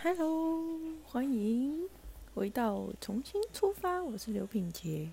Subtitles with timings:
[0.00, 0.78] Hello，
[1.08, 1.88] 欢迎
[2.32, 4.00] 回到重新出发。
[4.00, 5.08] 我是刘品杰，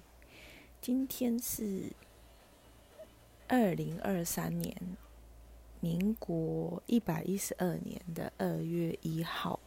[0.80, 1.92] 今天是
[3.48, 4.78] 二零二三年
[5.80, 9.60] 民国一百一十二年的二月一号。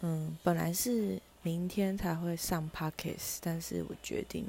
[0.00, 4.44] 嗯，本来是明天才会上 Pockets，但是我决定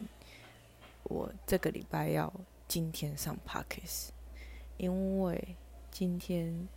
[1.04, 2.32] 我这个礼拜要
[2.68, 4.10] 今天上 Pockets，
[4.76, 5.56] 因为
[5.90, 6.68] 今天。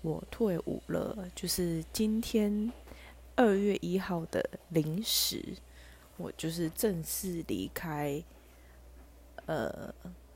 [0.00, 2.72] 我退伍了，就是今天
[3.34, 5.44] 二月一号的零时，
[6.16, 8.22] 我就是正式离开，
[9.46, 9.92] 呃，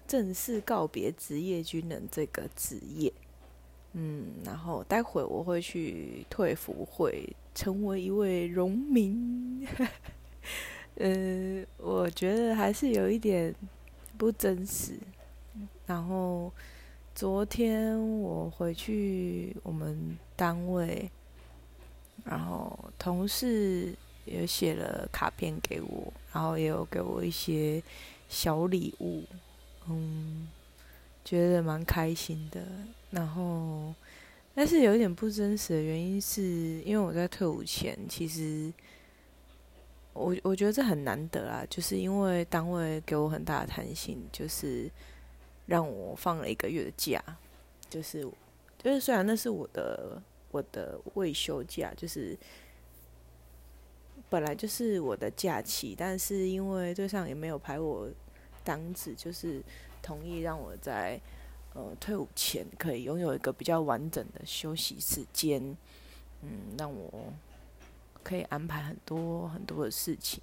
[0.06, 3.12] 正式告别职业军人这个职业。
[3.92, 9.66] 嗯，然后待会我会去退服会，成为一位农民。
[10.96, 13.54] 嗯， 我觉得还是有一点
[14.18, 14.98] 不真实。
[15.86, 16.52] 然后。
[17.14, 21.10] 昨天我回去我们单位，
[22.24, 23.94] 然后同事
[24.24, 27.82] 也写了卡片给我，然后也有给我一些
[28.30, 29.24] 小礼物，
[29.88, 30.48] 嗯，
[31.22, 32.62] 觉得蛮开心的。
[33.10, 33.94] 然后，
[34.54, 36.42] 但是有一点不真实的原因，是
[36.80, 38.72] 因为我在退伍前，其实
[40.14, 44.90] 我我觉得这很难得啊，就是因为单位给我很大的弹性，就是。
[45.66, 47.22] 让我放了一个月的假，
[47.88, 48.22] 就是
[48.78, 52.36] 就是虽然那是我的我的未休假，就是
[54.28, 58.08] 本来就是我的假期，但是因为队上也没有排我
[58.64, 59.62] 档子，就是
[60.02, 61.20] 同意让我在
[61.74, 65.76] 呃退伍前可以拥有一个比较完整的休息时间，
[66.42, 67.32] 嗯，让我
[68.22, 70.42] 可以安排很多很多的事情。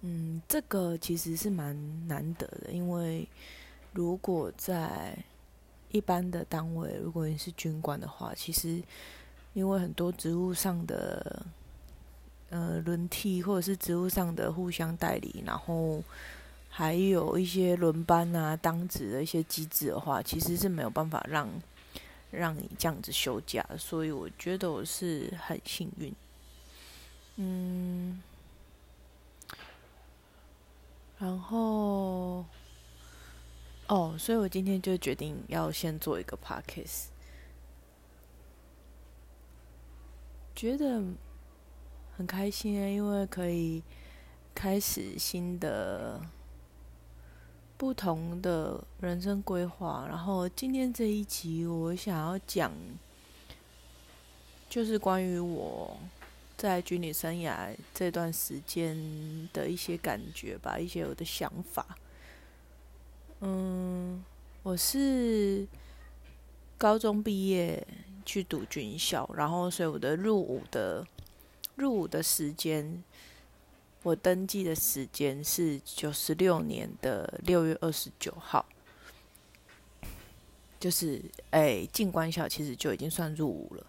[0.00, 3.26] 嗯，这个其实是蛮难得的，因为
[3.92, 5.18] 如果在
[5.90, 8.80] 一般的单位，如果你是军官的话，其实
[9.54, 11.44] 因为很多职务上的
[12.50, 16.00] 呃轮替，或者是职务上的互相代理，然后
[16.68, 21.48] 还有一些轮班啊、当值的一些机制的话，其实是没有办法让
[22.30, 26.14] 让你这样子休假，所以我觉得我是很幸运，
[27.34, 28.22] 嗯。
[31.18, 32.44] 然后，
[33.88, 37.06] 哦，所以我今天就决定要先做一个 podcast，
[40.54, 41.02] 觉得
[42.16, 43.82] 很开心啊，因为可以
[44.54, 46.20] 开始新的、
[47.76, 50.06] 不同的人生规划。
[50.08, 52.72] 然后今天这一集，我想要讲，
[54.68, 55.98] 就是关于我。
[56.58, 61.96] 在军旅生涯这段时间的一些感觉吧，一些我的想法。
[63.38, 64.24] 嗯，
[64.64, 65.64] 我是
[66.76, 67.86] 高中毕业
[68.26, 71.06] 去读军校，然后所以我的入伍的
[71.76, 73.04] 入伍的时间，
[74.02, 78.66] 我登记的时间是九十六年的六月二十九号，
[80.80, 83.86] 就是哎进官校其实就已经算入伍了，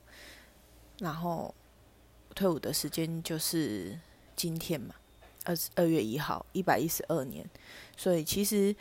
[1.00, 1.51] 然后。
[2.39, 4.00] 退伍的时间就是
[4.33, 4.95] 今天嘛，
[5.44, 7.45] 二二月一号，一百一十二年。
[7.97, 8.73] 所以其实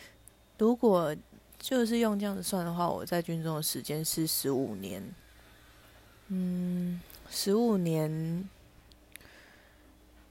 [0.58, 1.12] 如果
[1.58, 5.02] 就是用这样子算的话，我在军中的时间是十五年。
[6.28, 8.48] 嗯，十五年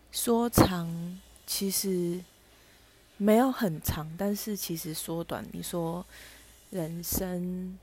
[0.10, 2.24] 说长其实
[3.18, 6.06] 没有很长，但是其实说短，你说
[6.70, 7.78] 人生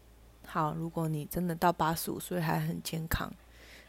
[0.46, 3.30] 好，如果你真的到八十五岁还很健康。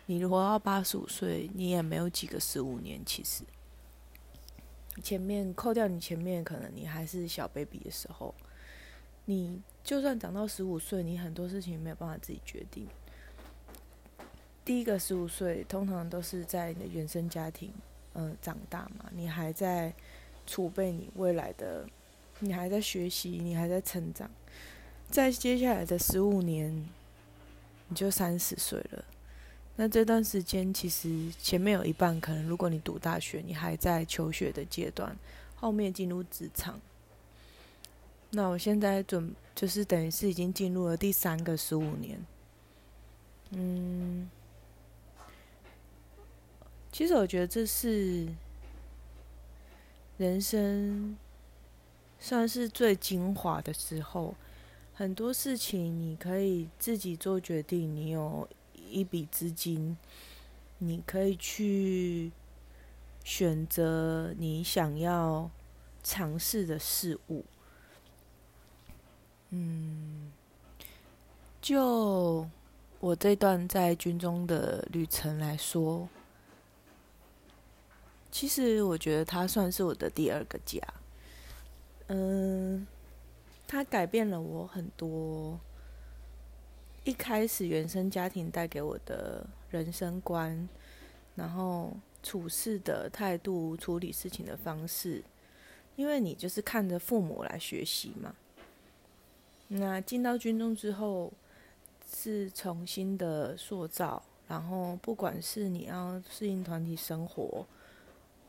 [0.08, 3.02] 你活到八十五岁，你也没有几个十五年。
[3.06, 3.44] 其实，
[5.02, 8.34] 前面扣掉你前面，可能你还是小 baby 的时候，
[9.26, 12.88] 你就算长到十五岁，你很多事情没有办法自己决定。
[14.64, 17.74] 第一个十五岁，通常都是在你的原生家庭，
[18.14, 19.94] 嗯，长大嘛，你还在
[20.46, 21.88] 储备你未来的，
[22.40, 24.30] 你还在学习，你还在成长。
[25.10, 26.88] 在接下来的十五年，
[27.90, 29.06] 你就三十岁了。
[29.78, 35.14] 那这段时间其实前面有一半可能，如果你读大学，你还在求学的阶段，
[35.56, 36.80] 后面进入职场。
[38.30, 42.26] 那我现在准就是等于是已经进入了第三个十五年。
[43.50, 44.30] 嗯，
[46.92, 48.26] 其实我觉得这是
[50.18, 51.18] 人生
[52.18, 54.36] 算是最精华的时候，
[54.94, 58.48] 很多事情你可以自己做决定，你有。
[58.90, 59.98] 一笔资金，
[60.78, 62.32] 你可以去
[63.24, 65.50] 选择你想要
[66.04, 67.44] 尝试的事物。
[69.50, 70.32] 嗯，
[71.62, 72.48] 就
[73.00, 76.10] 我这段在军中的旅程来说，
[78.32, 80.80] 其实我觉得它算是我的第二个家。
[82.08, 82.86] 嗯，
[83.68, 85.60] 它改变了我很多。
[87.06, 90.68] 一开始原生家庭带给我的人生观，
[91.36, 95.24] 然后处事的态度、处理事情的方式，
[95.96, 98.36] 因为你就是看着父母来学习嘛。
[99.68, 101.32] 那进到军中之后，
[102.12, 107.68] 是重新的塑造，然后不管是你要适应团体生活，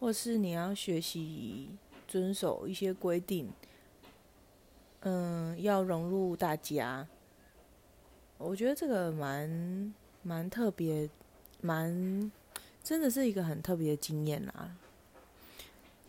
[0.00, 1.68] 或是你要学习
[2.08, 3.50] 遵守一些规定，
[5.00, 7.06] 嗯，要融入大家，
[8.38, 11.08] 我觉得这个蛮蛮特别，
[11.60, 12.30] 蛮
[12.82, 14.70] 真的是一个很特别的经验啦。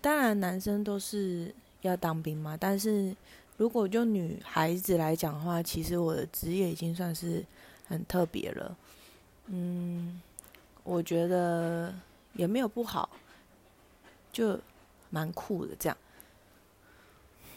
[0.02, 3.16] 当然，男生都是要当兵嘛，但是。
[3.58, 7.44] 如果就女孩子来讲的话，其实我的职业已经算是
[7.88, 8.78] 很特别了。
[9.48, 10.22] 嗯，
[10.84, 11.92] 我觉得
[12.34, 13.10] 也没有不好，
[14.32, 14.60] 就
[15.10, 15.98] 蛮酷的这样。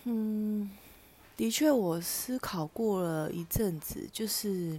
[0.05, 0.71] 嗯，
[1.41, 4.79] 的确，我思考过了一阵子，就是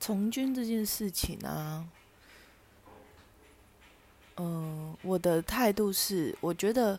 [0.00, 1.88] 从军这件事情啊。
[4.38, 6.98] 嗯，我的态度是，我觉得。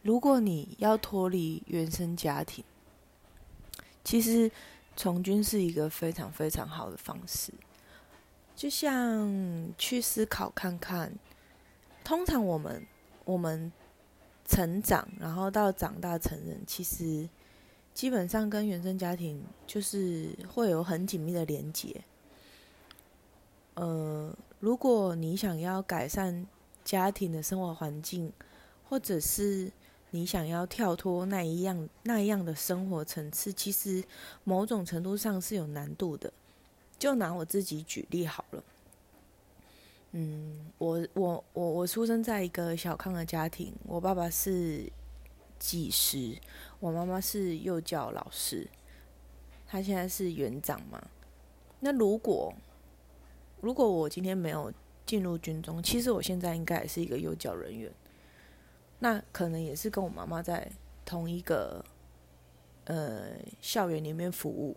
[0.00, 2.64] 如果你要脱离原生家庭，
[4.02, 4.50] 其实
[4.96, 7.52] 从军是一个非常非常好的方式。
[8.56, 9.30] 就像
[9.76, 11.12] 去思考看看，
[12.02, 12.86] 通常我们
[13.26, 13.70] 我们
[14.46, 17.28] 成长，然后到长大成人，其实
[17.94, 22.02] 基本上跟原生家庭就是会有很紧密的连接。
[23.74, 26.46] 呃，如果你想要改善
[26.84, 28.32] 家庭的生活环境，
[28.88, 29.72] 或者是
[30.10, 34.04] 你想要跳脱那一样那一样的生活层次，其实
[34.44, 36.32] 某种程度上是有难度的。
[36.96, 38.62] 就拿我自己举例好了。
[40.16, 44.88] 嗯，我我我我出生在一个小康的家庭，我爸爸是
[45.58, 46.38] 技师，
[46.78, 48.68] 我妈妈是幼教老师，
[49.66, 51.02] 他现在是园长嘛。
[51.80, 52.54] 那如果
[53.60, 54.72] 如果我今天没有
[55.04, 57.90] 进入军中，其实我现在应该也是一个幼教人员。
[59.00, 60.70] 那可能也是跟我妈妈在
[61.04, 61.84] 同一个
[62.84, 63.30] 呃
[63.60, 64.76] 校园里面服务。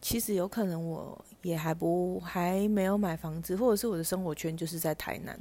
[0.00, 5.38] 其实有可能我也还不还没有买房子，或者是我的生活圈就是在台南，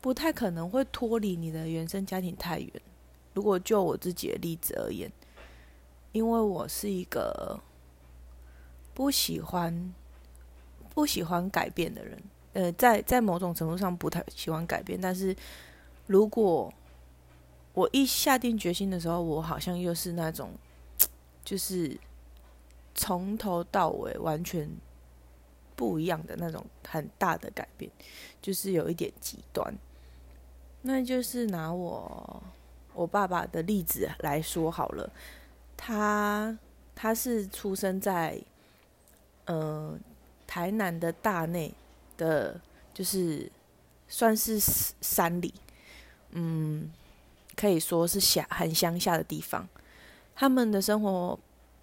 [0.00, 2.70] 不太可能会脱离你的原生家庭太远。
[3.34, 5.10] 如果就我自己的例子而言，
[6.12, 7.58] 因为我是一个
[8.94, 9.94] 不喜欢
[10.94, 12.22] 不喜欢改变的人，
[12.54, 15.34] 呃，在在某种程度上不太喜欢改变，但是
[16.06, 16.72] 如果
[17.74, 20.50] 我一下定决心的时候，我好像又是那种，
[21.44, 21.96] 就是
[22.98, 24.68] 从头到尾完全
[25.74, 27.90] 不一样的那种很大的改变，
[28.42, 29.72] 就是有一点极端。
[30.82, 32.42] 那就是拿我
[32.92, 35.10] 我爸爸的例子来说好了，
[35.76, 36.58] 他
[36.94, 38.38] 他是出生在
[39.46, 39.98] 呃
[40.46, 41.72] 台南的大内
[42.16, 42.60] 的，
[42.92, 43.50] 就是
[44.08, 44.58] 算是
[45.00, 45.54] 山里，
[46.32, 46.90] 嗯。
[47.60, 49.68] 可以说是乡很乡下的地方，
[50.36, 51.36] 他们的生活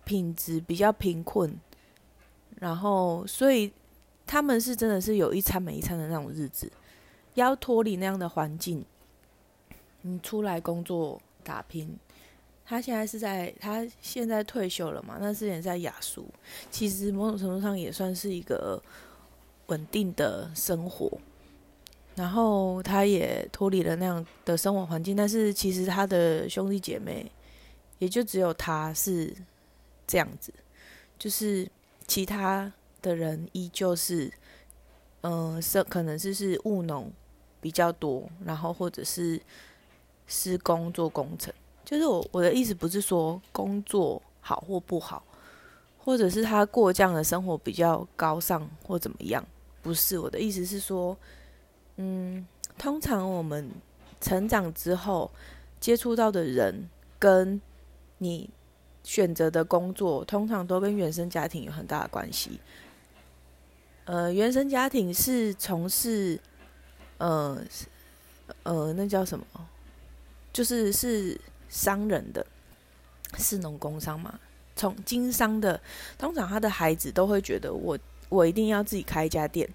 [0.06, 1.54] 品质比较贫困，
[2.56, 3.72] 然后所以
[4.25, 6.71] 他们是真的是有一餐没一餐的那种日子，
[7.33, 8.85] 要脱离那样的环境，
[10.04, 11.97] 你出来工作打拼。
[12.68, 15.18] 他现在是在他现在退休了嘛？
[15.19, 16.28] 那之前在雅俗，
[16.71, 18.81] 其实某种程度上也算是一个
[19.68, 21.12] 稳定的生活。
[22.16, 27.30] 然后他也脱离了那样的生活环境，但是其实他的兄弟姐妹
[28.00, 29.31] 也就只有他是
[30.07, 30.54] 这样子，
[31.18, 31.69] 就是
[32.07, 32.71] 其他
[33.02, 34.31] 的人依旧是，
[35.21, 37.12] 嗯，是可能是是务农
[37.62, 39.40] 比较多，然后或者是
[40.28, 41.54] 施工做工程。
[41.83, 45.24] 就是我我的意思不是说工作好或不好，
[45.97, 49.45] 或者是他过这样的生活比较高尚或怎么样，
[49.81, 51.18] 不是我的意思是说。
[51.97, 52.45] 嗯，
[52.78, 53.71] 通常我们
[54.19, 55.31] 成长之后
[55.80, 57.62] 接触到的人，跟
[58.18, 58.50] 你
[59.06, 62.59] 选择的工作，通常都跟原生家庭有很大的关系。
[64.04, 66.38] 呃，原生家庭是从事，
[67.19, 67.57] 呃，
[68.64, 69.45] 呃，那叫什么？
[70.52, 72.45] 就是是商人的，
[73.38, 74.38] 是农工商嘛？
[74.76, 75.80] 从经商的，
[76.18, 77.97] 通常他的孩子都会觉得，我
[78.28, 79.69] 我一定要自己开一家店，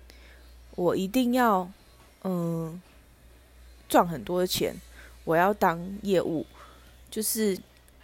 [0.74, 1.70] 我一定要。
[2.22, 2.82] 嗯，
[3.88, 4.76] 赚很多的钱，
[5.24, 6.44] 我要当业务，
[7.10, 7.58] 就是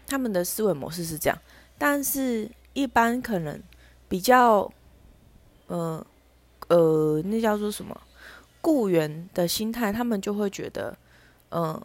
[0.07, 1.39] 他们的思维模式是这样。
[1.79, 3.63] 但是，一般可能
[4.09, 4.71] 比较
[5.67, 6.07] 呃
[6.69, 8.01] 呃，那叫做什么
[8.63, 10.97] 雇员的心态，他们就会觉得，
[11.51, 11.81] 嗯，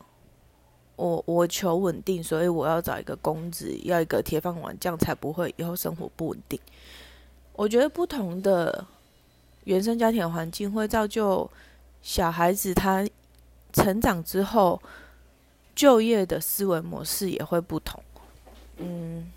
[0.95, 6.59] 我我求稳定，所以我要找一个公子，要一个铁饭碗，这样才不会以后生活不稳定。
[7.53, 8.85] 我觉得不同的
[9.65, 11.49] 原生家庭环境会造就
[12.01, 13.05] 小孩子他
[13.73, 14.81] 成长之后
[15.75, 18.01] 就业的思维模式也会不同。
[18.81, 19.31] 嗯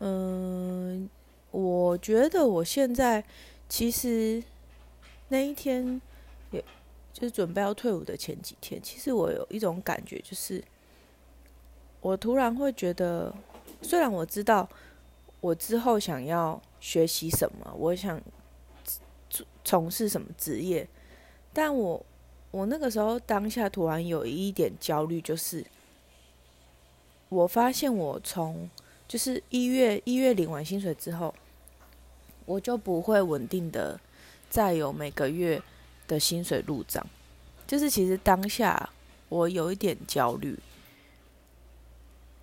[0.00, 1.10] 嗯，
[1.50, 3.24] 我觉得我现在
[3.68, 4.42] 其实
[5.28, 6.00] 那一天，
[6.50, 6.62] 也
[7.12, 10.62] 就是准备要退伍的前几天，其实我有一种感觉，就是
[12.00, 13.34] 我突然会觉得。
[13.84, 14.68] 虽然我知道
[15.40, 18.20] 我之后想要学习什么，我想
[19.64, 20.88] 从事什么职业，
[21.52, 22.04] 但我
[22.52, 25.66] 我那个时候当下突然有一点焦虑，就是
[27.28, 28.70] 我发现我从
[29.08, 31.34] 就是一月一月领完薪水之后，
[32.44, 33.98] 我就不会稳定的
[34.48, 35.60] 再有每个月
[36.06, 37.04] 的薪水入账，
[37.66, 38.90] 就是其实当下
[39.28, 40.56] 我有一点焦虑，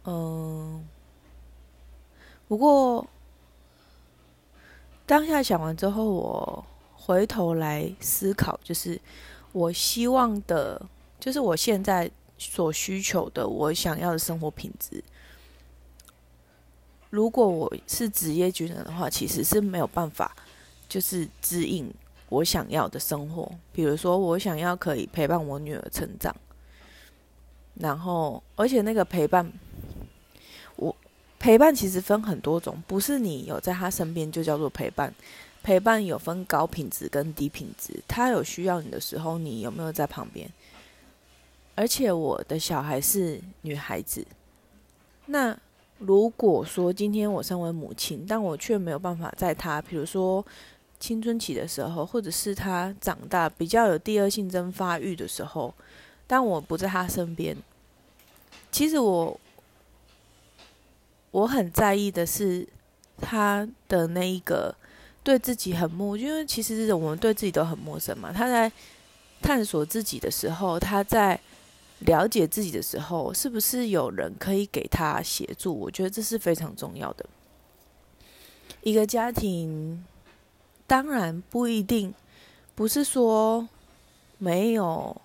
[0.04, 0.86] 嗯。
[2.48, 3.08] 不过，
[5.06, 9.00] 当下想完之后，我回头来思考，就是
[9.52, 10.82] 我希望的，
[11.20, 15.04] 就是我现在所需求的，我想要的生活品质。
[17.10, 20.36] 如果我是职业军人的话，其实是没有办法，
[20.88, 21.92] 就是指引
[22.30, 23.52] 我想要的生活。
[23.74, 26.36] 比如说，我想要可以陪伴我女儿成长，
[27.74, 29.52] 然后，而且那个陪伴。
[30.76, 30.96] 我
[31.40, 35.14] 陪伴其实分很多种，不是你有在他身边就叫做陪伴。
[35.62, 40.50] 陪伴有分高品质跟低品质，他有需要你的时候，你有没有在旁边？
[41.76, 44.26] 而且我的小孩是女孩子，
[45.26, 45.58] 那
[45.98, 50.46] 如果说今天我身为母亲，但我却没有办法在她，比如说
[51.00, 55.74] 青春期的时候，或者是她长大比较有第二性征发育的时候，
[56.28, 57.56] 但我不在她身边，
[58.72, 59.40] 其实我。
[61.32, 62.68] 我很在意的是
[63.22, 64.74] 他的那一个
[65.30, 68.34] 对自己很陌，因为其实我们对自己都很陌生嘛。
[68.34, 68.72] 他在
[69.44, 71.40] 探索自己的时候，他在
[72.00, 75.72] 了解自己的时候，是不是有人可以给他协助？
[75.72, 77.24] 我觉得这是非常重要的。
[78.82, 80.04] 一个家庭
[80.88, 82.12] 当然不一定
[82.74, 83.70] 不是说
[84.40, 85.22] 没有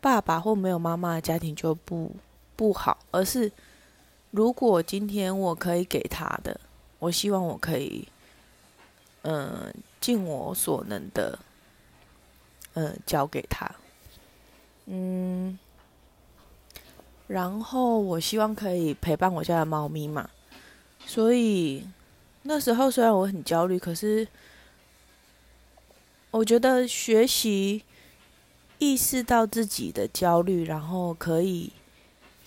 [0.00, 2.10] 爸爸或没有妈妈的家庭就不
[2.56, 3.52] 不好，而是。
[4.32, 6.60] 如果今天我可以给他的，
[6.98, 8.06] 我希望我可以，
[9.26, 11.36] 嗯，尽我所能的，
[12.74, 13.68] 嗯，交给他，
[14.86, 15.58] 嗯，
[17.26, 20.30] 然后我希望可以陪伴我家的猫咪嘛。
[21.04, 21.84] 所以
[22.42, 24.28] 那时候虽然我很焦虑，可是
[26.30, 27.82] 我觉得学习
[28.78, 31.72] 意识到自己的焦虑，然后可以。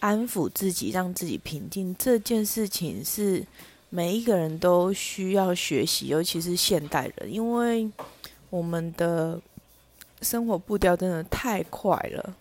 [0.02, 3.46] 安抚自己，让自己平静，这件事情是
[3.90, 7.90] 每一个人都需要学习，尤其是现代人，因为
[8.50, 9.40] 我们的
[10.22, 12.36] 生活步调真的太快了，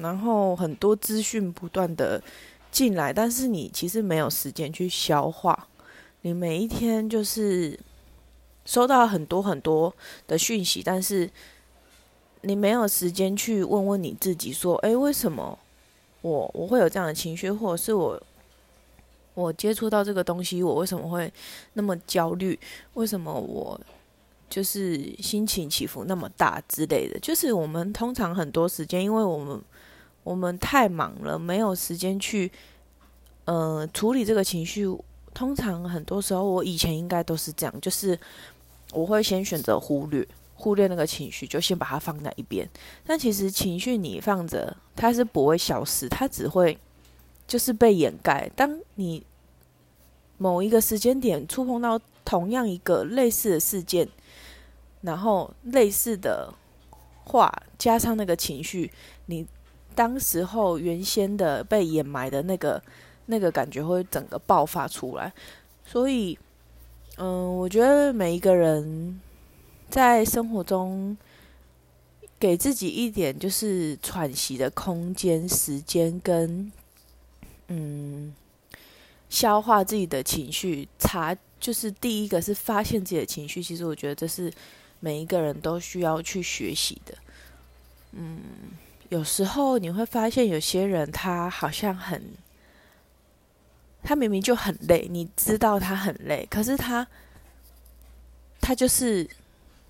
[0.00, 2.22] 然后很多资讯不断的
[2.70, 5.68] 进来，但是你其实没有时间去消化，
[6.22, 7.78] 你每一天就是
[8.64, 9.94] 收到很多很多
[10.26, 11.30] 的讯息，但是
[12.40, 15.58] 你没有时间去问问你自己，说，哎，为什么？
[16.22, 18.20] 我我会有这样的情绪，或者是我
[19.36, 21.32] 我接触到这个东西，我为什么会
[21.74, 22.58] 那么焦虑？
[22.94, 23.78] 为什么我
[24.48, 27.20] 就是心情起伏那么大之类的？
[27.20, 29.62] 就是我们通常很多时间，因为我们
[30.24, 32.50] 我们太忙了，没有时间去
[33.44, 34.88] 呃处理这个情绪。
[35.34, 38.18] 通常很多时候，我以前应该都是这样，就是
[38.92, 40.26] 我会先选择忽略。
[40.58, 42.66] 忽略那个情绪，就先把它放在一边。
[43.04, 46.78] 但其实情绪你放着，它是不会消失，它只会
[47.46, 48.50] 就是被掩盖。
[48.56, 49.24] 当你
[50.38, 54.08] 某一个时间点触碰到同样一个类似的事件，
[55.02, 56.52] 然后类似的
[57.24, 58.90] 话加上那个情绪，
[59.26, 59.46] 你
[59.94, 62.82] 当时候原先的被掩埋的那个
[63.26, 65.32] 那个感觉会整个爆发出来。
[65.84, 66.38] 所以，
[67.16, 69.20] 嗯，我觉得每一个人。
[69.88, 71.16] 在生活中，
[72.40, 76.72] 给自己一点就是喘息的空间、时间，跟
[77.68, 78.34] 嗯，
[79.28, 80.88] 消化自己的情绪。
[80.98, 84.52] 查就是第一个是发现自己的情绪，其实我觉得这是
[85.00, 87.14] 每一个人都需要去学习的。
[88.12, 88.40] 嗯，
[89.08, 92.22] 有时候你会发现有些人他好像很
[94.02, 97.06] 他明明就很累，你知道他很累，可是他
[98.60, 99.28] 他就是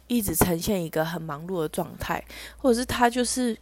[0.06, 2.24] 一直呈现一个很忙碌的状态，
[2.56, 3.56] 或者是他就是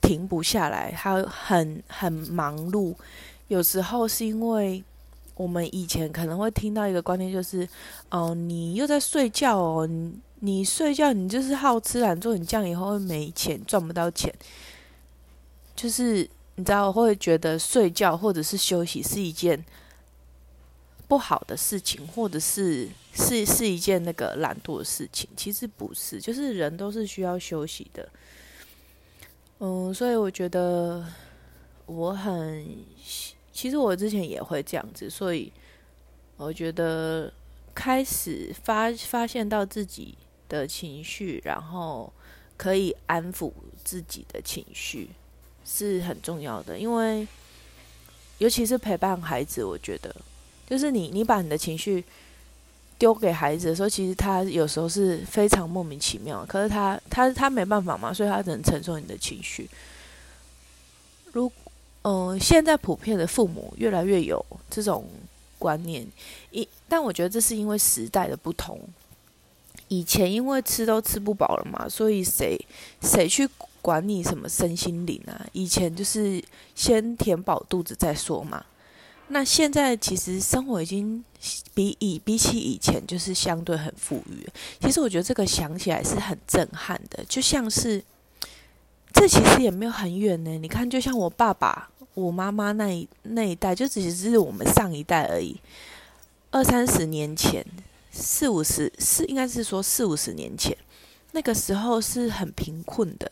[0.00, 2.94] 停不下来，他很很忙碌。
[3.48, 4.82] 有时候是因为
[5.34, 7.68] 我们以前可能会听到一个观念，就是
[8.10, 9.88] 哦，你又在睡觉哦，
[10.40, 14.34] 你睡觉，你就是好吃懒做，你这样以后会没钱，赚不到钱，
[15.74, 16.28] 就是。
[16.60, 19.64] 你知道，会觉得睡觉或者是休息是一件
[21.06, 25.30] 不好的事情，或者是是是一件那个懒惰的事情。
[25.36, 28.08] 其实不是，就是人都是需要休息的。
[29.60, 31.04] 嗯，所以我觉得
[31.86, 32.66] 我很，
[33.52, 35.52] 其实我之前也会这样子，所以
[36.36, 37.32] 我觉得
[37.74, 40.16] 开始发发现到自己
[40.48, 42.12] 的情绪，然后
[42.56, 43.52] 可以安抚
[43.84, 45.10] 自己的情绪。
[45.70, 47.28] 是很重要的，因为
[48.38, 50.16] 尤其是陪伴孩子，我觉得
[50.66, 52.02] 就是你，你把你的情绪
[52.98, 56.44] 丢给孩子的时候，其实他有时候是非常莫名其妙。
[56.46, 59.68] 可是他他他没办法嘛，所以他只能承受你的情绪。
[61.32, 61.50] 如
[62.02, 65.06] 嗯，现在普遍的父母越来越有这种
[65.58, 66.06] 观念，
[66.50, 68.80] 一但我觉得这是因为时代的不同。
[69.88, 72.58] 以前因为吃都吃不饱了嘛，所以谁
[73.00, 73.48] 谁去。
[73.80, 75.46] 管你什么身心灵啊？
[75.52, 76.42] 以前就是
[76.74, 78.62] 先填饱肚子再说嘛。
[79.28, 81.22] 那现在其实生活已经
[81.74, 84.46] 比以比起以前就是相对很富裕。
[84.80, 88.02] 其实我觉得这个想起来是很震撼的，就像是
[89.12, 90.50] 这其实也没有很远呢。
[90.52, 95.60] 你看，就像我爸爸、我妈妈那一那一代，就只是我们上一代而已。
[96.50, 97.64] 二三十年前，
[98.10, 100.74] 四五十，是应该是说四五十年前，
[101.32, 103.30] 那个时候是很贫困的。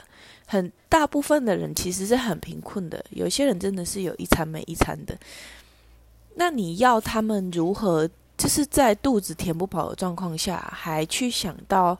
[0.49, 5.19] 很大部分的人其实是很贫困的，有些人真的是有一餐没一餐的。
[6.38, 11.99] 那你要他们如何，就是在肚子填不饱的状况下，还去想到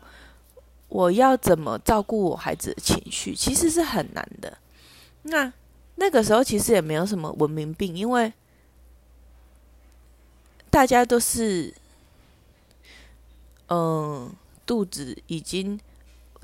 [0.89, 4.57] 我要怎么照顾我孩子的情绪，其实是很难的。
[5.23, 5.53] 那
[5.97, 8.33] 那个时候其实也没有什么文明病，因为
[10.71, 11.75] 大家都是，
[13.69, 14.31] 嗯，
[14.65, 15.79] 肚子已经。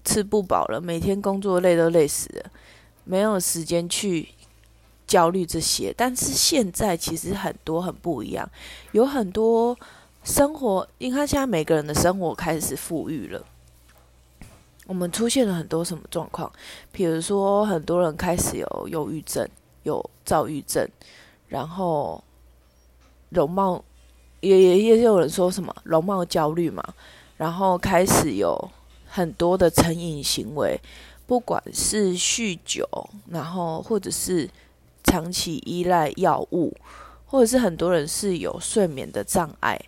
[0.05, 2.51] 吃不饱了，每天工作累都累死了，
[3.05, 4.31] 没有时间去
[5.13, 5.93] 焦虑这些。
[5.97, 8.49] 但是现在其实很多很不一样，
[8.93, 9.77] 有很多
[10.25, 13.45] 生活，你看现在每个人的生活开始富裕了，
[14.87, 16.51] 我们出现了很多什么状况？
[16.91, 19.47] 比如说很多人开始有忧郁症、
[19.83, 20.89] 有躁郁症，
[21.49, 22.23] 然后
[23.29, 23.85] 容貌
[24.41, 26.83] 也也也有人说什么容貌焦虑嘛，
[27.37, 28.71] 然后开始有。
[29.15, 30.81] 很多的成瘾行为，
[31.27, 32.89] 不管是酗酒，
[33.29, 34.49] 然后或者是
[35.13, 36.75] 长期依赖药物，
[37.27, 39.79] 或者是很多人是有睡眠的障碍。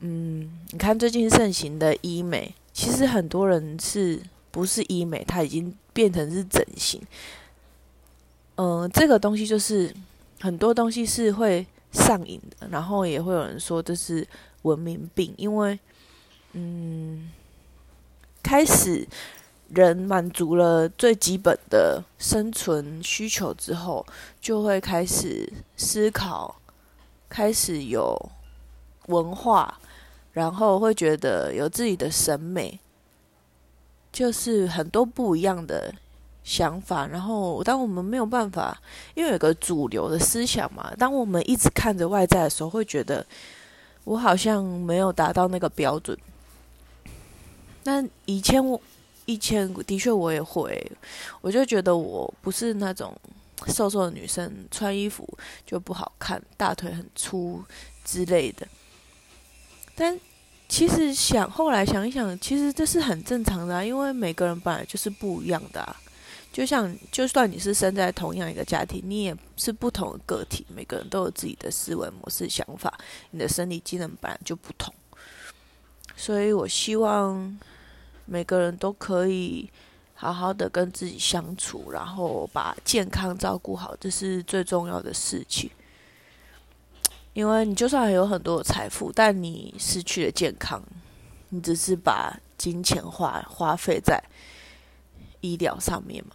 [0.00, 7.00] 嗯，你看最近盛行的医美，其实很多人是不是医美，它已经变成是整形。
[8.56, 9.94] 嗯，这个东西就是
[10.40, 14.26] 很多东西是会上瘾的，然后也会有人说这是
[14.62, 15.78] 文明病，因为
[16.54, 17.30] 嗯。
[18.42, 19.04] 开始，
[19.68, 24.06] 人满足了最基本的生存需求之后，
[24.40, 26.56] 就会开始思考，
[27.28, 28.16] 开始有
[29.06, 29.78] 文化，
[30.32, 32.78] 然后会觉得有自己的审美，
[34.12, 35.92] 就是很多不一样的
[36.44, 37.06] 想法。
[37.08, 38.80] 然后，当我们没有办法，
[39.14, 43.26] 因为有个主流的思想嘛，当我们一直看着外在的时候，会觉得
[44.04, 46.16] 我好像没有达到那个标准。
[47.82, 48.80] 那以前我
[49.26, 50.90] 以前的确我也会，
[51.40, 53.14] 我就觉得我不是那种
[53.66, 55.28] 瘦瘦的女生，穿衣服
[55.66, 57.62] 就不好看，大腿很粗
[58.04, 58.66] 之类的。
[59.96, 60.18] 但
[60.68, 65.96] 其实想后来想一想，其实这是很正常的啊，因为每个人本来就是不一样的啊。
[66.52, 72.96] 就像就算你是生在同样一个家庭，你也是不同的个体，每个人都有自己的思维模式、想法，
[73.32, 74.94] 你的生理机能本来就不同。
[76.16, 77.58] 所以我希望。
[78.26, 79.70] 每个人都可以
[80.14, 85.70] 好好的跟自己相处，然后把健康照顾好，这是最重要的事情。
[87.32, 90.82] 因为你就算有很多的财富，但你失去了健康，
[91.50, 94.20] 你只是把金钱花花费在
[95.40, 96.32] 医疗上面嘛。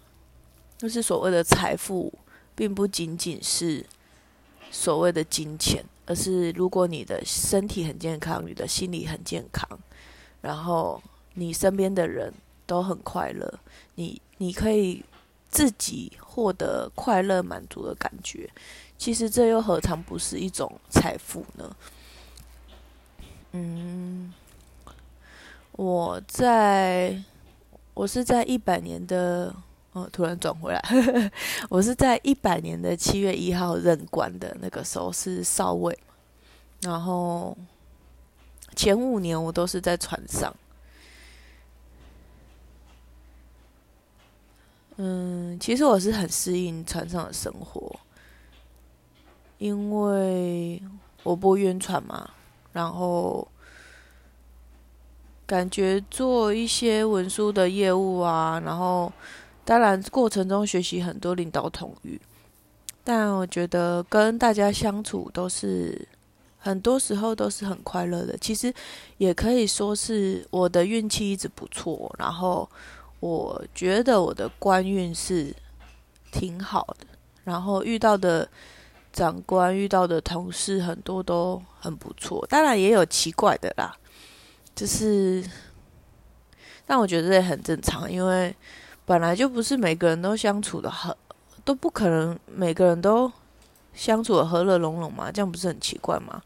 [0.77, 2.13] 就是所谓的财富，
[2.55, 3.85] 并不仅仅是
[4.71, 9.67] 所谓的金钱，而是如果你的身体很健康，你的心理很健康，
[10.41, 11.01] 然后。
[11.33, 12.33] 你身边的人
[12.65, 13.59] 都很快乐，
[13.95, 15.03] 你你可以
[15.49, 18.49] 自己获得快乐满足的感觉，
[18.97, 21.75] 其实这又何尝不是一种财富呢？
[23.51, 24.33] 嗯，
[25.73, 27.21] 我在，
[27.93, 29.53] 我是在一百年的，
[29.91, 30.81] 哦，突然转回来，
[31.69, 35.97] 我是在一百年的七月一号任官的那个时候是少尉，
[36.81, 37.57] 然后
[38.75, 40.53] 前五年我都是在船上。
[44.97, 47.99] 嗯，其实我是很适应船上的生活，
[49.57, 50.79] 因为
[51.23, 52.29] 我不晕船嘛。
[52.73, 53.47] 然后
[55.45, 59.11] 感觉做一些文书的业务啊，然后
[59.65, 62.19] 当然过程中学习很多领导统御，
[63.03, 66.07] 但我觉得跟大家相处都是
[66.59, 68.37] 很多时候都是很快乐的。
[68.37, 68.71] 其实
[69.17, 72.69] 也可以说是我的运气一直不错，然后。
[73.21, 75.55] 我觉得我的官运是
[76.31, 77.05] 挺好的，
[77.43, 78.49] 然后遇到的
[79.13, 83.95] 长官、遇到的同事很多都很不错，当然也有奇怪的啦，
[84.73, 85.47] 就是，
[86.85, 88.55] 但我觉得这也很正常，因为
[89.05, 91.15] 本来就不是每个人都相处的很，
[91.63, 93.31] 都不可能每个人都
[93.93, 96.41] 相处的和乐融融嘛，这样不是很奇怪吗？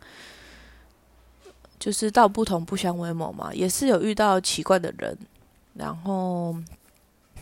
[1.79, 5.17] 就是道不同不相为谋嘛，也是有遇到奇怪的人。
[5.77, 6.55] 然后，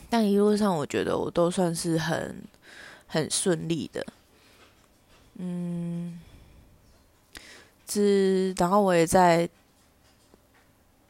[0.09, 2.35] 但一路上我觉得我都算是很
[3.05, 4.03] 很顺利的，
[5.35, 6.19] 嗯，
[7.85, 9.47] 之然后我也在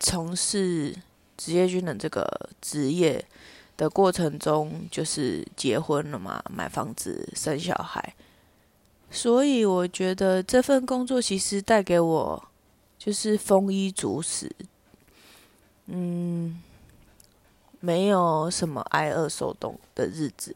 [0.02, 0.94] 从事
[1.38, 3.26] 职业军人这个职业
[3.78, 8.14] 的过程中，就是结婚了嘛，买房子、生小孩，
[9.10, 12.44] 所以我觉得这份工作其实带给我
[13.00, 14.54] 就是丰衣足食，
[15.86, 16.62] 嗯。
[17.86, 20.56] 没有什么挨饿受冻的日子，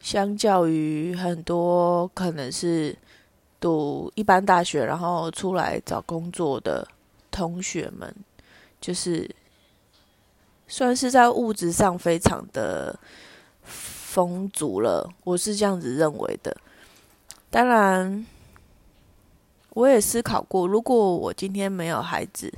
[0.00, 2.96] 相较于很多可能是
[3.60, 6.88] 读一般大学然后出来找工作的
[7.30, 8.16] 同学们，
[8.80, 9.30] 就是
[10.66, 12.98] 算是在物质上非常的
[13.62, 15.12] 丰足了。
[15.22, 16.56] 我是这样子认为的。
[17.50, 18.26] 当然，
[19.74, 22.50] 我也思考过，如果我今天没有孩子，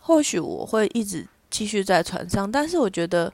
[0.00, 1.28] 或许我会一直。
[1.50, 3.32] 继续在船上，但是我觉得，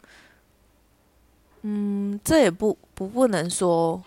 [1.62, 4.00] 嗯，这也不不不能说，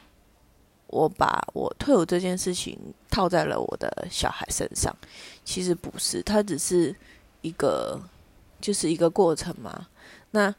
[0.88, 4.96] 我把我退伍这件事情套在了我的小孩身上，
[5.44, 6.96] 其实不是，它只是
[7.42, 8.00] 一个，
[8.62, 9.88] 就是一个过程嘛。
[10.32, 10.54] 那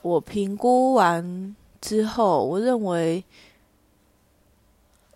[0.00, 3.22] 我评估完之后，我认为，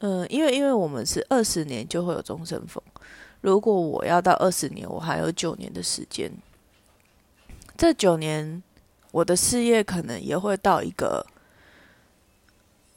[0.00, 2.82] 嗯，因为因为我们是二十年就会有终身俸，
[3.40, 6.30] 如果我要到二十年，我还有九年的时间。
[7.79, 8.61] 这九年，
[9.12, 11.25] 我的事业可能也会到一个。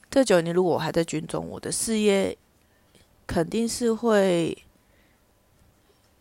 [0.10, 2.36] 这九年，如果我还在军中，我的事业
[3.28, 4.58] 肯定是会，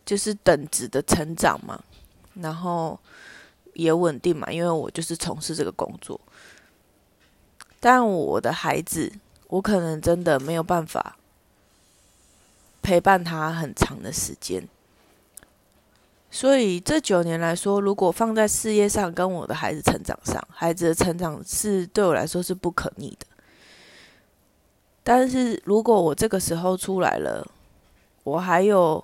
[0.05, 1.83] 就是等值的成长嘛，
[2.35, 2.99] 然后
[3.73, 6.21] 也稳定嘛，因为我就是从事这个工作。
[7.79, 9.11] 但我的孩子，
[9.47, 11.17] 我可能真的没有办法
[12.83, 14.69] 陪伴他很长的时间。
[16.33, 23.27] 所以这九年来说，如果放在事业上跟我的孩子成长上，孩子的成长是对我来说是不可逆的。
[25.03, 27.45] 但是如果我这个时候出来了，
[28.23, 29.03] 我还有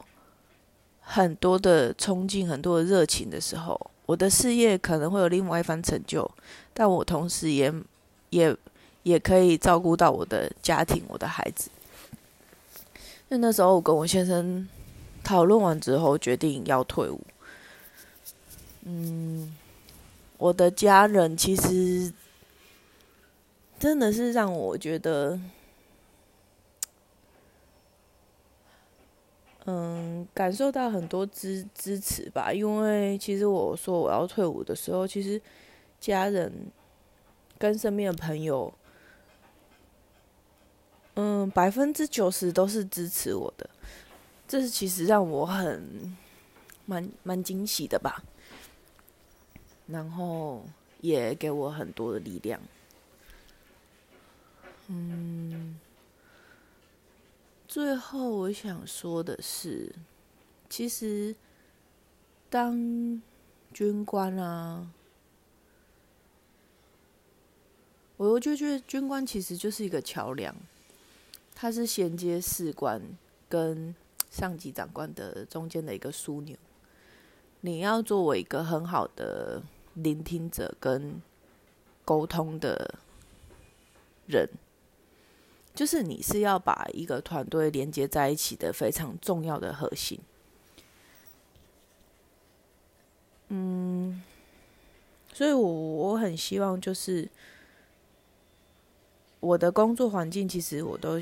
[1.01, 6.29] 很多的冲劲、很多的热情的时候，我的事业可能会有另外一番成就，
[6.73, 7.73] 但我同时也
[8.29, 8.55] 也
[9.03, 11.69] 也可以照顾到我的家庭、我的孩子。
[13.27, 14.65] 那那时候我跟我先生。
[15.27, 17.19] 讨论完之后，决定要退伍。
[18.83, 19.53] 嗯，
[20.37, 22.13] 我的家人其实
[23.77, 25.37] 真的是让我觉得，
[29.65, 32.53] 嗯，感受到很多支支持吧。
[32.53, 35.41] 因为其实我说我要退伍的时候，其实
[35.99, 36.71] 家人
[37.57, 38.73] 跟身边的朋友，
[41.15, 43.69] 嗯，百分之九十都是支持我的。
[44.47, 46.15] 这是其实让我很
[46.85, 48.23] 蛮蛮惊喜的吧，
[49.87, 50.65] 然后
[51.01, 52.57] 也给我很多的力量。
[54.87, 55.77] 嗯，
[57.67, 59.93] 最后我想说的是，
[60.69, 61.35] 其实
[62.49, 63.21] 当
[63.73, 64.89] 军官啊，
[68.15, 70.55] 我就觉得军官其实就是一个桥梁，
[71.53, 73.01] 它是衔接士官
[73.49, 73.93] 跟。
[74.29, 76.55] 上级长官的中间的一个枢纽，
[77.61, 79.61] 你要作为一个很好的
[79.93, 81.21] 聆听者跟
[82.05, 82.95] 沟通的
[84.27, 84.47] 人，
[85.73, 90.19] 就是你是要把一个团队连接在一起的非常重要的核心。
[93.49, 94.21] 嗯，
[95.33, 97.29] 所以我我很希望就是
[99.39, 101.21] 我的工作环境，其实我都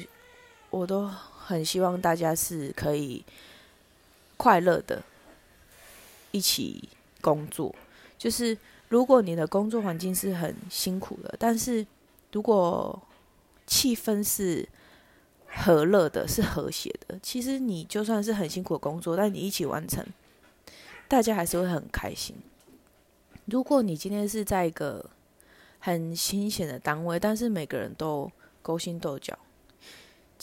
[0.71, 1.07] 我都
[1.45, 3.23] 很希望大家是可以
[4.35, 5.03] 快乐的
[6.31, 6.89] 一起
[7.21, 7.73] 工作。
[8.17, 8.57] 就是
[8.89, 11.85] 如果你的工作环境是很辛苦的，但是
[12.31, 12.99] 如果
[13.67, 14.67] 气氛是
[15.45, 20.03] 和乐的，是和谐的，其实你就算是很辛苦的工作，但你一起完成。
[21.07, 22.35] 大家还是会很开心。
[23.45, 25.07] 如果你今天是在一个
[25.77, 28.31] 很新鲜的单位，但是每个人都
[28.63, 29.37] 勾心斗角，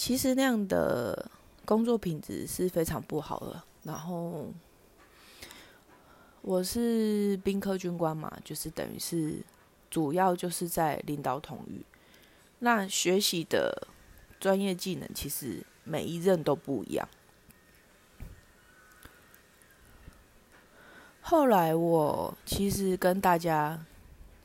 [0.05, 1.31] 其实那样的
[1.65, 3.63] 工作品质是非常不好的。
[3.85, 4.49] 然后
[6.41, 9.37] 我是兵科军官嘛，就是等于是
[9.89, 11.81] 主要就是在领导统御。
[12.59, 13.87] 那学习的
[14.41, 17.09] 专业技能，其实每一任都不一样。
[21.21, 23.87] 后来我其实跟大家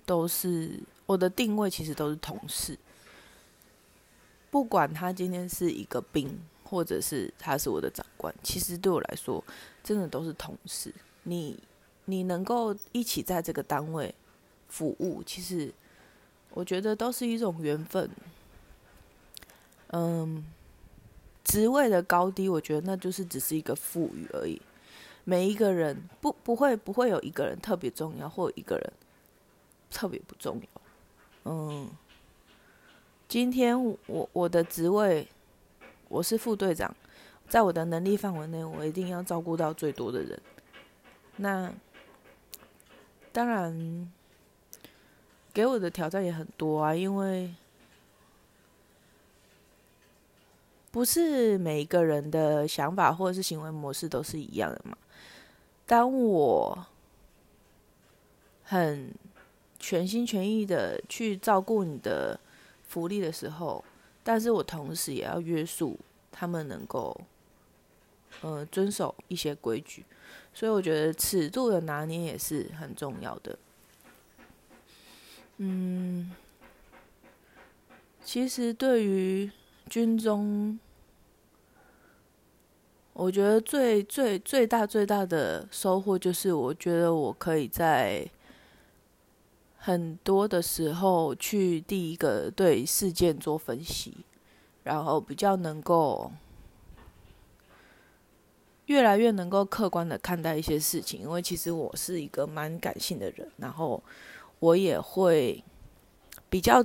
[0.06, 2.78] 都是我的定位，其实都是同事。
[4.50, 9.44] 不管他今天是一个兵，或者是他是我的长官，其实对我来说，
[9.84, 10.94] 真的都是同事。
[11.24, 11.60] 你
[12.06, 14.14] 你能够一起在这个单位
[14.70, 15.74] 服务，其实
[16.52, 18.10] 我觉得都是一种缘分。
[19.92, 20.44] 嗯，
[21.44, 24.62] 职位的高低，我觉得那就是只是一个赋予而已。
[25.24, 28.94] 每一个人不不会不会有一个人特别重要，或一个人
[29.90, 30.82] 特别不重要。
[31.52, 31.90] 嗯，
[33.28, 35.28] 今天我我的职位
[36.08, 36.96] 我是副队长，
[37.50, 40.42] 在我的能力范围内，我一定要照顾到最多的人。
[41.36, 41.74] 那
[43.34, 44.10] 当然
[45.54, 47.54] 给我的挑战也很多啊，因为
[50.90, 54.98] 不是每一个人的想法或者是行为模式都是一样的嘛。
[55.86, 56.86] 当我
[58.64, 59.14] 很
[59.78, 62.40] 全心全意的去照顾你的
[62.88, 63.84] 福利的时候，
[64.24, 66.00] 但是我同时也要约束
[66.32, 67.16] 他们能够，
[68.42, 70.06] 呃，遵守一些规矩，
[70.54, 73.60] 所以我觉得尺度的拿捏也是很重要的。
[75.58, 76.32] 嗯，
[78.24, 79.52] 其实对于
[79.90, 80.80] 军中。
[83.20, 88.24] 我觉得最最最大最大的收获就是，我觉得我可以在
[89.88, 94.26] 很多的时候去第一个对事件做分析，
[94.84, 96.30] 然后比较能够
[98.88, 101.22] 越来越能够客观的看待一些事情。
[101.22, 104.04] 因为其实我是一个蛮感性的人，然后
[104.60, 105.64] 我也会
[106.50, 106.84] 比较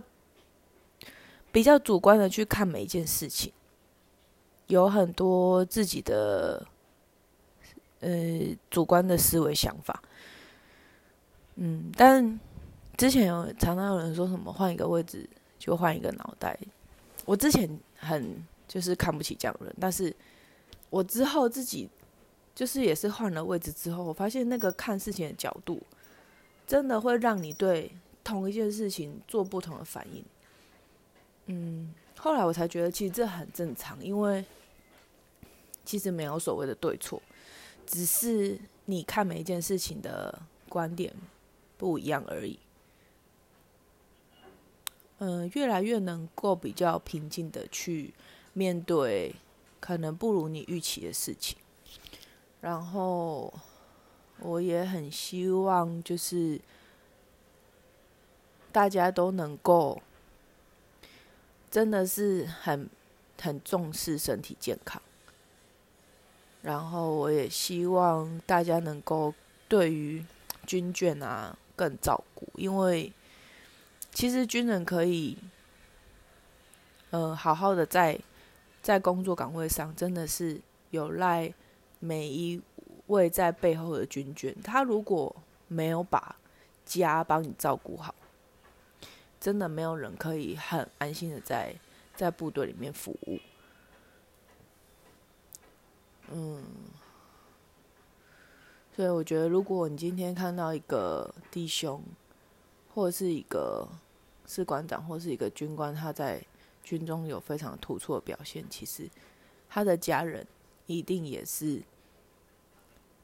[1.50, 3.52] 比较主观的去看每一件事情。
[4.68, 6.64] 有很多自己的
[7.98, 8.08] 呃
[8.70, 10.00] 主观的思维想法，
[11.56, 12.38] 嗯，但
[12.96, 15.28] 之前有常常有人说什么换一个位置
[15.58, 16.58] 就换一个脑袋，
[17.24, 18.36] 我之前很
[18.68, 20.14] 就是看不起这样的人，但是
[20.90, 21.88] 我之后自己
[22.54, 25.82] 就是也是换了位置之后，我发现那个看事情的角度，
[26.66, 27.90] 真的会让你对
[28.22, 30.24] 同一件事情做不同的反应。
[31.46, 34.44] 嗯，后来我才觉得其实这很正常，因为。
[35.84, 37.20] 其实没有所谓的对错，
[37.84, 41.12] 只是你看每一件事情的观点
[41.76, 42.56] 不一样而已。
[45.24, 48.12] 嗯，越来越能够比较平静的去
[48.54, 49.32] 面对
[49.78, 51.56] 可能不如你预期的事情，
[52.60, 53.54] 然后
[54.40, 56.60] 我也很希望就是
[58.72, 60.02] 大家都能够
[61.70, 62.90] 真的是很
[63.40, 65.00] 很重视身体健康。
[66.62, 69.32] 然后我也希望大家能够
[69.68, 70.24] 对于
[70.66, 73.12] 军眷啊更照顾，因为
[74.12, 75.36] 其实军人可以，
[77.10, 78.18] 呃，好好的在
[78.82, 81.52] 在工作岗位上，真的是有赖
[81.98, 82.60] 每一
[83.06, 84.54] 位在背后的军眷。
[84.62, 85.34] 他如果
[85.66, 86.36] 没有把
[86.84, 88.14] 家帮你照顾好，
[89.40, 91.74] 真的没有人可以很安心的在
[92.14, 93.38] 在部队里面服务。
[96.30, 96.64] 嗯，
[98.94, 102.02] 所以我觉得，如果你今天看到一个弟兄，
[102.94, 103.88] 或者是一个
[104.46, 106.44] 士官长，或是一个军官，他在
[106.82, 109.08] 军中有非常突出的表现，其实
[109.68, 110.46] 他的家人
[110.86, 111.82] 一定也是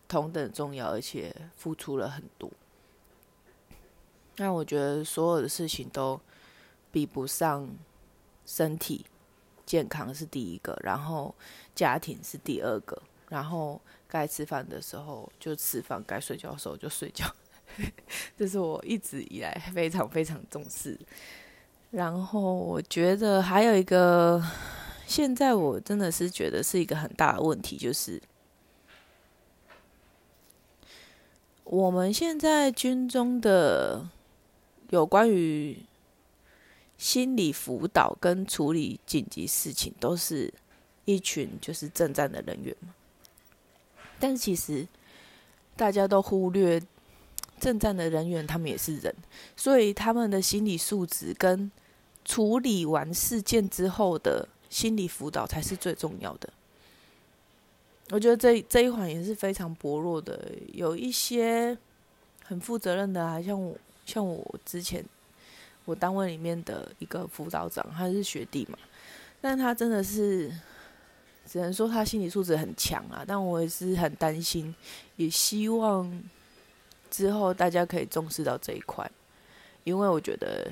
[0.07, 2.51] 同等重要，而且付出了很多。
[4.37, 6.19] 那我觉得所有的事情都
[6.91, 7.69] 比不上
[8.47, 9.05] 身体
[9.67, 11.35] 健康是第一个，然后
[11.75, 17.27] 家庭是第二个，然后该吃饭的时候就吃饭，该睡觉的时候就睡觉。
[18.37, 20.99] 这是我一直以来非常非常重视。
[21.91, 24.43] 然后我觉得还有一个，
[25.07, 28.21] 现在我真的是觉得是一个很大的问题，就是
[31.65, 34.07] 我们现在军中的
[34.91, 35.79] 有关于
[36.99, 40.53] 心理辅导跟处理紧急事情，都是
[41.07, 42.95] 一群就是正战的人员嘛。
[44.19, 44.87] 但是其实
[45.75, 46.83] 大家都忽略。
[47.59, 49.15] 正战的人员，他们也是人，
[49.57, 51.71] 所以他们的心理素质跟
[52.25, 56.49] 处理完事件之后的心理辅导才是最重要的。
[58.11, 60.51] 我觉得这这一环也是非常薄弱的。
[60.73, 61.77] 有一些
[62.45, 65.05] 很负责任的，啊，像我，像我之前
[65.85, 68.79] 我单位里面的一个辅导长，他是学弟嘛，
[69.41, 70.51] 但他真的是
[71.47, 73.25] 只能说他心理素质很强啊。
[73.27, 74.75] 但我也是很担心，
[75.17, 76.23] 也希望。
[77.11, 79.11] 之后大家可以重视到这一块，
[79.85, 80.71] 因为我觉得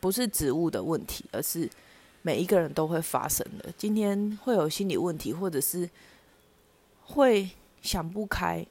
[0.00, 1.68] 不是职务的问题，而是
[2.22, 3.72] 每一个人都会发生的。
[3.76, 5.88] 今天会有心理问题，或者是
[7.04, 7.48] 会
[7.82, 8.66] 想不开，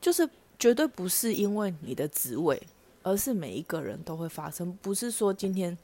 [0.00, 0.28] 就是
[0.58, 2.60] 绝对不是因为你的职位，
[3.02, 4.76] 而是每一个人都会发生。
[4.82, 5.76] 不是说今天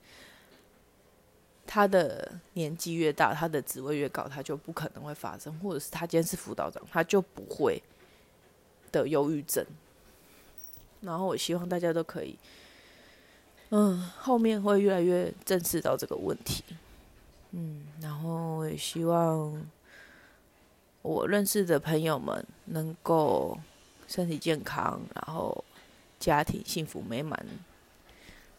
[1.66, 7.82] 他的年纪越大，他的职位越高，他就不可能会发生，或者是他今天是辅导长，他就不会。
[8.92, 9.66] 的忧郁症，
[11.00, 12.38] 然后我希望大家都可以，
[13.70, 16.62] 嗯，后面会越来越正视到这个问题，
[17.50, 19.66] 嗯，然后我也希望
[21.00, 23.58] 我认识的朋友们能够
[24.06, 25.64] 身体健康，然后
[26.20, 27.44] 家庭幸福美满，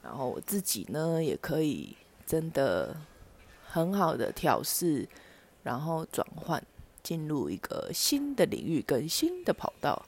[0.01, 2.97] 然后我自己呢也可以真的
[3.65, 5.07] 很好的调试，
[5.63, 6.61] 然后转换
[7.01, 10.05] 进入一个新的领域跟新的跑道。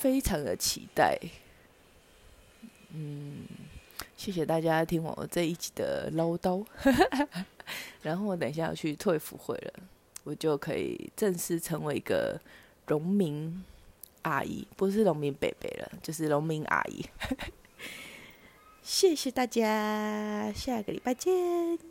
[0.00, 1.18] 非常的期待，
[2.94, 3.44] 嗯，
[4.16, 6.64] 谢谢大家听我这一集的唠叨，
[8.00, 9.74] 然后我等一下要去退服会了，
[10.24, 12.40] 我就可以正式成为一个
[12.86, 13.62] 农民
[14.22, 17.04] 阿姨，不是农民伯伯了，就是农民阿姨。
[18.82, 21.89] 谢谢大家，下个礼拜见。